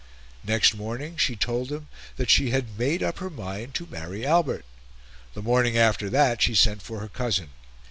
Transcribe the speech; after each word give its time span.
Next 0.43 0.73
morning, 0.73 1.15
she 1.17 1.35
told 1.35 1.71
him 1.71 1.87
that 2.15 2.31
she 2.31 2.49
had 2.49 2.75
made 2.79 3.03
up 3.03 3.19
her 3.19 3.29
mind 3.29 3.75
to 3.75 3.85
marry 3.85 4.25
Albert. 4.25 4.65
The 5.35 5.43
morning 5.43 5.77
after 5.77 6.09
that, 6.09 6.41
she 6.41 6.55
sent 6.55 6.81
for 6.81 7.01
her 7.01 7.07
cousin. 7.07 7.51